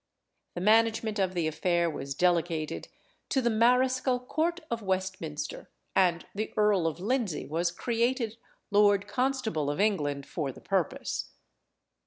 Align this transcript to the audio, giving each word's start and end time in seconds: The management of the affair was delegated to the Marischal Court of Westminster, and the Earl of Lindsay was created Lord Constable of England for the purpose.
The 0.55 0.61
management 0.61 1.19
of 1.19 1.35
the 1.35 1.45
affair 1.47 1.87
was 1.87 2.15
delegated 2.15 2.87
to 3.29 3.39
the 3.39 3.51
Marischal 3.51 4.19
Court 4.19 4.59
of 4.71 4.81
Westminster, 4.81 5.69
and 5.95 6.25
the 6.33 6.51
Earl 6.57 6.87
of 6.87 6.99
Lindsay 6.99 7.45
was 7.45 7.69
created 7.69 8.37
Lord 8.71 9.07
Constable 9.07 9.69
of 9.69 9.79
England 9.79 10.25
for 10.25 10.51
the 10.51 10.59
purpose. 10.59 11.29